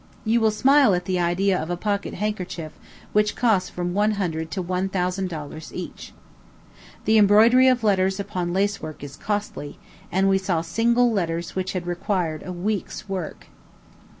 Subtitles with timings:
[0.25, 2.73] You will smile at the idea of pocket handkerchiefs
[3.13, 6.11] which cost from one hundred to one thousand dollars each.
[7.05, 9.77] The embroidery of letters upon lacework is costly;
[10.11, 13.45] and we saw single letters which had required a week's work.